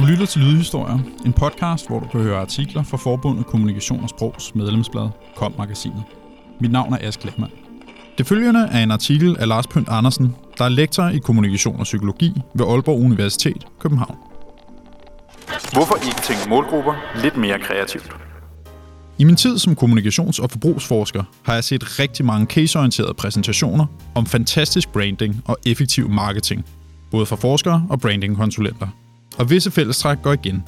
[0.00, 4.08] Du lytter til Lydhistorier, en podcast, hvor du kan høre artikler fra Forbundet Kommunikation og
[4.08, 6.02] Sprogs medlemsblad Kom Magasinet.
[6.60, 7.52] Mit navn er Ask Lehmann.
[8.18, 11.84] Det følgende er en artikel af Lars Pønt Andersen, der er lektor i kommunikation og
[11.84, 14.16] psykologi ved Aalborg Universitet, København.
[15.72, 18.16] Hvorfor ikke tænke målgrupper lidt mere kreativt?
[19.18, 24.26] I min tid som kommunikations- og forbrugsforsker har jeg set rigtig mange caseorienterede præsentationer om
[24.26, 26.64] fantastisk branding og effektiv marketing,
[27.10, 28.88] både fra forskere og brandingkonsulenter.
[29.40, 30.62] Og visse fællestræk går igen.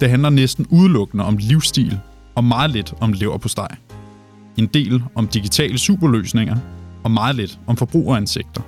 [0.00, 1.98] Det handler næsten udelukkende om livsstil
[2.34, 3.68] og meget lidt om lever på steg.
[4.56, 6.56] En del om digitale superløsninger
[7.04, 8.60] og meget lidt om forbrugeransigter.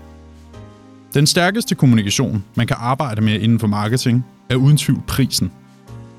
[1.15, 5.53] Den stærkeste kommunikation, man kan arbejde med inden for marketing, er uden tvivl prisen.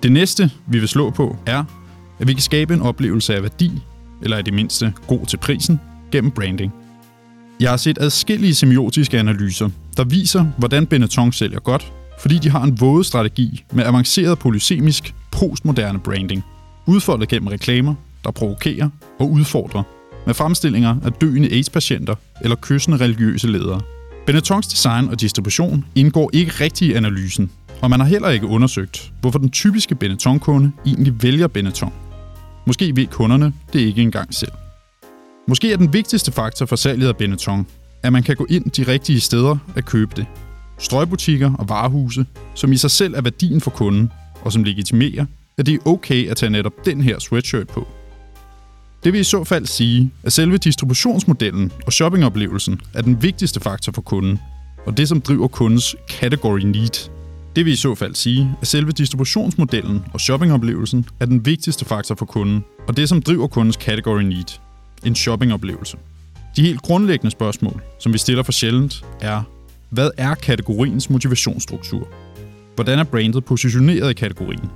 [0.04, 1.64] Det næste, vi vil slå på, er,
[2.20, 3.72] at vi kan skabe en oplevelse af værdi,
[4.22, 5.80] eller i det mindste god til prisen,
[6.12, 6.74] gennem branding.
[7.60, 12.64] Jeg har set adskillige semiotiske analyser, der viser, hvordan Benetton sælger godt, fordi de har
[12.64, 16.44] en våde strategi med avanceret polysemisk postmoderne branding,
[16.86, 18.90] udfoldet gennem reklamer, der provokerer
[19.20, 19.84] og udfordrer,
[20.26, 23.82] med fremstillinger af døende AIDS-patienter eller kyssende religiøse ledere.
[24.26, 29.12] Benettons design og distribution indgår ikke rigtig i analysen, og man har heller ikke undersøgt,
[29.22, 31.94] hvorfor den typiske Benetton-kunde egentlig vælger Benetton.
[32.68, 34.52] Måske ved kunderne det ikke engang selv.
[35.48, 37.68] Måske er den vigtigste faktor for salget af Benetton,
[38.04, 40.26] at man kan gå ind de rigtige steder at købe det.
[40.80, 45.26] Strøgbutikker og varehuse, som i sig selv er værdien for kunden, og som legitimerer,
[45.58, 47.88] at det er okay at tage netop den her sweatshirt på.
[49.04, 53.92] Det vil i så fald sige, at selve distributionsmodellen og shoppingoplevelsen er den vigtigste faktor
[53.92, 54.40] for kunden,
[54.86, 57.10] og det som driver kundens category need.
[57.56, 62.16] Det vil i så fald sige, at selve distributionsmodellen og shoppingoplevelsen er den vigtigste faktor
[62.16, 64.60] for kunden, og det som driver kundens category need.
[65.06, 65.98] En shoppingoplevelse.
[66.56, 69.44] De helt grundlæggende spørgsmål, som vi stiller for sjældent, er,
[69.90, 72.08] hvad er kategoriens motivationsstruktur?
[72.76, 74.70] Hvordan er brandet positioneret i kategorien?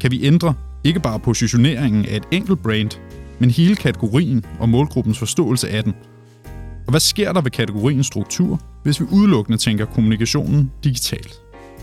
[0.00, 2.90] Kan vi ændre ikke bare positioneringen af et enkelt brand,
[3.38, 5.94] men hele kategorien og målgruppens forståelse af den?
[6.86, 11.34] Og hvad sker der ved kategoriens struktur, hvis vi udelukkende tænker kommunikationen digitalt?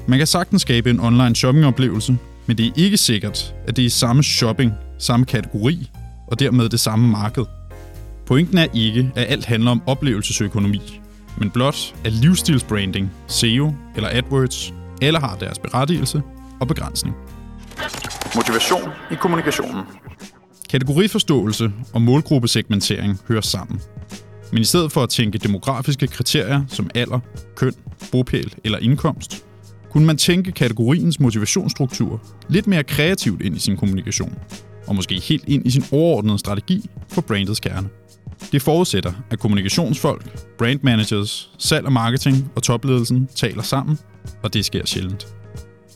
[0.08, 3.90] Man kan sagtens skabe en online shoppingoplevelse, men det er ikke sikkert, at det er
[3.90, 5.90] samme shopping, samme kategori
[6.28, 7.46] og dermed det samme marked.
[8.26, 11.02] Pointen er ikke, at alt handler om oplevelsesøkonomi,
[11.38, 16.22] men blot, at livsstilsbranding, SEO eller AdWords alle har deres berettigelse
[16.60, 17.16] og begrænsning.
[18.36, 19.84] Motivation i kommunikationen.
[20.70, 23.82] Kategoriforståelse og målgruppesegmentering hører sammen.
[24.52, 27.20] Men i stedet for at tænke demografiske kriterier som alder,
[27.56, 27.74] køn,
[28.12, 29.46] bopæl eller indkomst,
[29.90, 34.36] kunne man tænke kategoriens motivationsstruktur lidt mere kreativt ind i sin kommunikation,
[34.88, 37.90] og måske helt ind i sin overordnede strategi for brandets kerne.
[38.52, 43.98] Det forudsætter, at kommunikationsfolk, brand managers, salg og marketing og topledelsen taler sammen,
[44.44, 45.28] og det sker sjældent.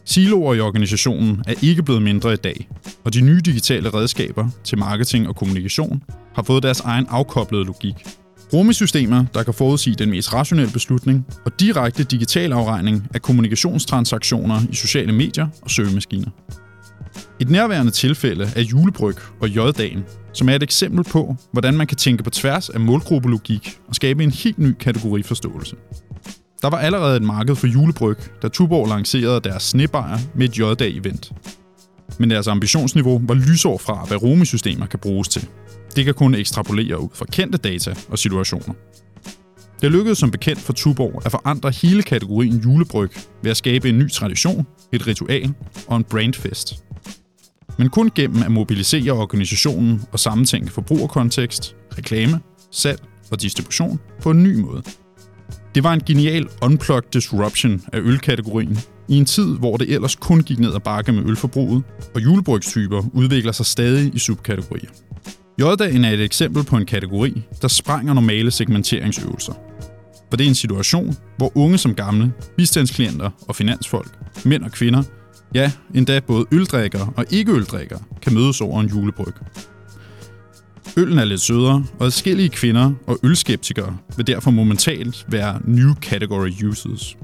[0.06, 2.69] Siloer i organisationen er ikke blevet mindre i dag,
[3.03, 6.03] og de nye digitale redskaber til marketing og kommunikation
[6.35, 7.95] har fået deres egen afkoblede logik.
[8.53, 14.75] Rummesystemer, der kan forudsige den mest rationelle beslutning, og direkte digital afregning af kommunikationstransaktioner i
[14.75, 16.29] sociale medier og søgemaskiner.
[17.40, 20.03] Et nærværende tilfælde er julebryg og J-dagen,
[20.34, 24.23] som er et eksempel på, hvordan man kan tænke på tværs af målgruppelogik og skabe
[24.23, 25.75] en helt ny kategoriforståelse.
[26.62, 31.31] Der var allerede et marked for julebryg, da Tuborg lancerede deres snebajer med et J-dag-event.
[32.19, 35.47] Men deres ambitionsniveau var lysår fra, hvad romesystemer kan bruges til.
[35.96, 38.73] Det kan kun ekstrapolere ud fra kendte data og situationer.
[39.81, 43.09] Det lykkedes som bekendt for Tuborg at forandre hele kategorien julebryg
[43.44, 45.53] ved at skabe en ny tradition, et ritual
[45.88, 46.84] og en brandfest.
[47.78, 52.40] Men kun gennem at mobilisere organisationen og sammentænke forbrugerkontekst, reklame,
[52.72, 53.00] salg
[53.31, 54.84] og distribution på en ny måde.
[55.75, 60.41] Det var en genial unplugged disruption af ølkategorien i en tid, hvor det ellers kun
[60.41, 61.84] gik ned ad bakke med ølforbruget,
[62.16, 64.90] og julebrygstyper udvikler sig stadig i subkategorier.
[65.59, 69.53] J-dagen er et eksempel på en kategori, der sprænger normale segmenteringsøvelser.
[70.30, 74.11] For det er en situation, hvor unge som gamle, bistandsklienter og finansfolk,
[74.46, 75.03] mænd og kvinder,
[75.53, 79.34] ja, endda både øldrikkere og ikke-øldrikkere, kan mødes over en julebryg.
[80.97, 86.64] Øllen er lidt sødere, og adskillige kvinder og ølskeptikere vil derfor momentalt være new category
[86.64, 87.18] users.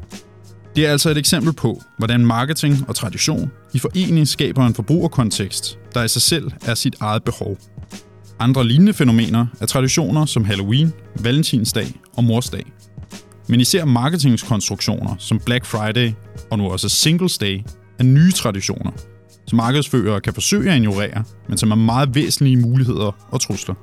[0.75, 5.79] Det er altså et eksempel på, hvordan marketing og tradition i forening skaber en forbrugerkontekst,
[5.93, 7.57] der i sig selv er sit eget behov.
[8.39, 11.87] Andre lignende fænomener er traditioner som Halloween, Valentinsdag
[12.17, 12.65] og Morsdag.
[13.47, 16.11] Men især marketingskonstruktioner som Black Friday
[16.51, 17.59] og nu også Singles Day
[18.01, 18.91] af nye traditioner,
[19.47, 23.75] som markedsførere kan forsøge at ignorere, men som er meget væsentlige muligheder og trusler.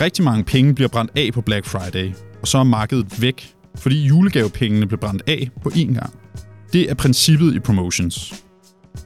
[0.00, 2.12] Rigtig mange penge bliver brændt af på Black Friday,
[2.42, 6.12] og så er markedet væk, fordi julegavepengene blev brændt af på én gang.
[6.72, 8.34] Det er princippet i promotions.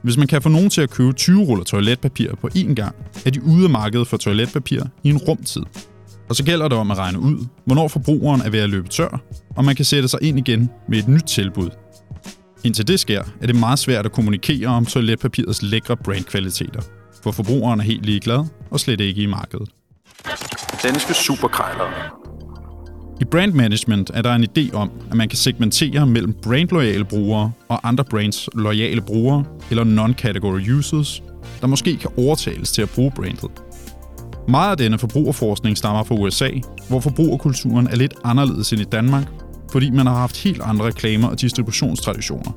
[0.02, 2.94] Hvis man kan få nogen til at købe 20 ruller toiletpapir på én gang,
[3.26, 5.62] er de ude af markedet for toiletpapir i en rumtid.
[6.28, 9.20] Og så gælder det om at regne ud, hvornår forbrugeren er ved at løbe tør,
[9.56, 11.70] og man kan sætte sig ind igen med et nyt tilbud.
[12.64, 16.80] Indtil det sker, er det meget svært at kommunikere om toiletpapirets lækre brandkvaliteter,
[17.22, 19.68] for forbrugeren er helt ligeglad og slet ikke i markedet.
[20.82, 21.92] Danske superkrejlere.
[23.20, 27.52] I brand management er der en idé om, at man kan segmentere mellem brandloyale brugere
[27.68, 31.22] og andre brands loyale brugere, eller non-category users,
[31.60, 33.50] der måske kan overtales til at bruge brandet.
[34.48, 36.50] Meget af denne forbrugerforskning stammer fra USA,
[36.88, 39.24] hvor forbrugerkulturen er lidt anderledes end i Danmark,
[39.72, 42.52] fordi man har haft helt andre reklamer og distributionstraditioner.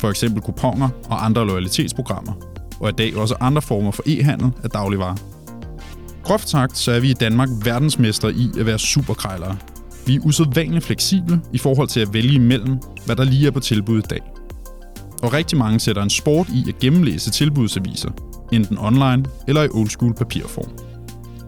[0.00, 2.32] For eksempel kuponer og andre loyalitetsprogrammer,
[2.80, 5.16] og i dag også andre former for e-handel af dagligvarer.
[6.22, 9.56] Groft sagt, så er vi i Danmark verdensmestre i at være superkrejlere.
[10.06, 13.60] Vi er usædvanligt fleksible i forhold til at vælge imellem, hvad der lige er på
[13.60, 14.20] tilbud i dag.
[15.22, 18.10] Og rigtig mange sætter en sport i at gennemlæse tilbudsaviser,
[18.52, 20.93] enten online eller i oldschool papirform.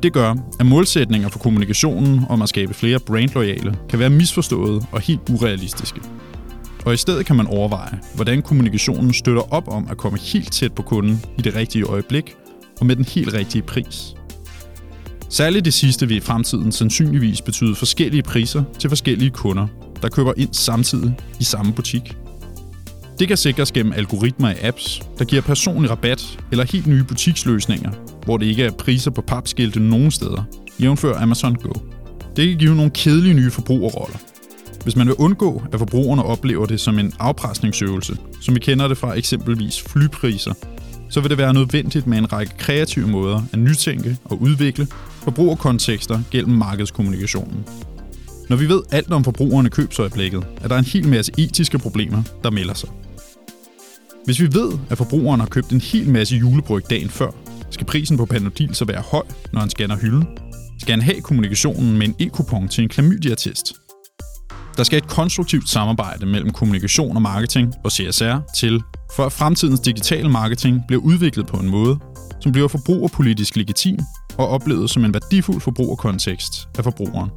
[0.03, 5.01] Det gør, at målsætninger for kommunikationen om at skabe flere brandloyale kan være misforstået og
[5.01, 6.01] helt urealistiske.
[6.85, 10.73] Og i stedet kan man overveje, hvordan kommunikationen støtter op om at komme helt tæt
[10.73, 12.37] på kunden i det rigtige øjeblik
[12.81, 14.15] og med den helt rigtige pris.
[15.29, 19.67] Særligt det sidste vil i fremtiden sandsynligvis betyde forskellige priser til forskellige kunder,
[20.03, 22.17] der køber ind samtidig i samme butik.
[23.19, 27.91] Det kan sikres gennem algoritmer i apps, der giver personlig rabat eller helt nye butiksløsninger,
[28.25, 30.43] hvor det ikke er priser på papskilte nogen steder,
[30.81, 31.73] jævnfør Amazon Go.
[32.37, 34.17] Det kan give nogle kedelige nye forbrugerroller.
[34.83, 38.99] Hvis man vil undgå, at forbrugerne oplever det som en afpresningsøvelse, som vi kender det
[38.99, 40.55] fra eksempelvis flypriser,
[41.11, 44.87] så vil det være nødvendigt med en række kreative måder at nytænke og udvikle
[45.25, 47.65] forbrugerkontekster gennem markedskommunikationen.
[48.49, 52.51] Når vi ved alt om forbrugerne købsøjeblikket, er der en hel masse etiske problemer, der
[52.51, 52.89] melder sig.
[54.27, 57.31] Hvis vi ved, at forbrugeren har købt en hel masse julebryg dagen før,
[57.71, 60.25] skal prisen på Panodil så være høj, når han scanner hylden?
[60.81, 63.73] Skal han have kommunikationen med en e-kupon til en klamydia-test?
[64.77, 68.83] Der skal et konstruktivt samarbejde mellem kommunikation og marketing og CSR til,
[69.17, 71.99] for at fremtidens digitale marketing bliver udviklet på en måde,
[72.41, 73.99] som bliver forbrugerpolitisk legitim
[74.39, 77.31] og oplevet som en værdifuld forbrugerkontekst af forbrugeren.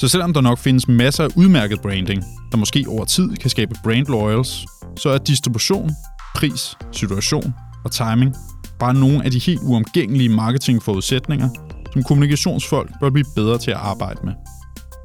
[0.00, 3.74] Så selvom der nok findes masser af udmærket branding, der måske over tid kan skabe
[3.84, 4.66] brand loyals,
[4.96, 5.90] så er distribution,
[6.36, 7.54] pris, situation
[7.84, 8.34] og timing
[8.78, 11.48] bare nogle af de helt uomgængelige marketingforudsætninger,
[11.92, 14.32] som kommunikationsfolk bør blive bedre til at arbejde med.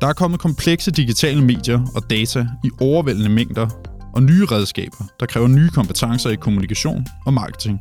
[0.02, 3.68] Der er kommet komplekse digitale medier og data i overvældende mængder
[4.14, 7.80] og nye redskaber, der kræver nye kompetencer i kommunikation og marketing.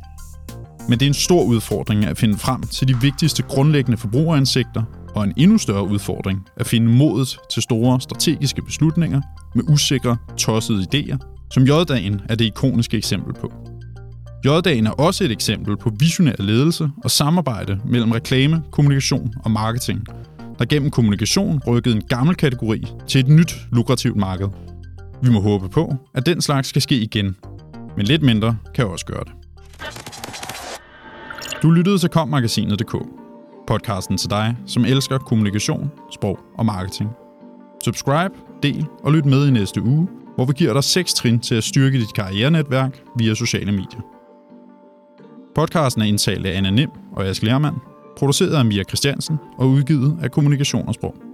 [0.89, 4.83] Men det er en stor udfordring at finde frem til de vigtigste grundlæggende forbrugerindsigter,
[5.15, 9.21] og en endnu større udfordring at finde modet til store strategiske beslutninger
[9.55, 13.53] med usikre, tossede idéer, som J-dagen er det ikoniske eksempel på.
[14.45, 20.05] J-dagen er også et eksempel på visionær ledelse og samarbejde mellem reklame, kommunikation og marketing,
[20.59, 24.47] der gennem kommunikation rykkede en gammel kategori til et nyt lukrativt marked.
[25.23, 27.35] Vi må håbe på, at den slags skal ske igen,
[27.97, 29.33] men lidt mindre kan også gøre det.
[31.63, 32.95] Du lyttede til kommagasinet.dk,
[33.67, 37.09] podcasten til dig, som elsker kommunikation, sprog og marketing.
[37.83, 38.33] Subscribe,
[38.63, 41.63] del og lyt med i næste uge, hvor vi giver dig 6 trin til at
[41.63, 44.01] styrke dit karrierenetværk via sociale medier.
[45.55, 47.75] Podcasten er indtalt af Anna Nim og Aske Lermand,
[48.17, 51.30] produceret af Mia Christiansen og udgivet af Kommunikation og Sprog.